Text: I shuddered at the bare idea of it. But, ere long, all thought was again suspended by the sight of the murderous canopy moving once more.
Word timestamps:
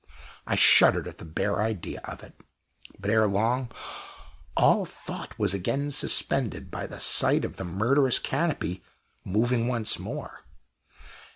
I 0.47 0.55
shuddered 0.55 1.07
at 1.07 1.19
the 1.19 1.25
bare 1.25 1.61
idea 1.61 2.01
of 2.05 2.23
it. 2.23 2.33
But, 2.99 3.11
ere 3.11 3.27
long, 3.27 3.69
all 4.57 4.83
thought 4.83 5.37
was 5.37 5.53
again 5.53 5.91
suspended 5.91 6.71
by 6.71 6.87
the 6.87 6.99
sight 6.99 7.45
of 7.45 7.57
the 7.57 7.65
murderous 7.65 8.17
canopy 8.17 8.81
moving 9.23 9.67
once 9.67 9.99
more. 9.99 10.41